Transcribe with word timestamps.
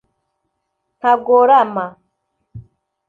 Ntagorama 0.97 1.85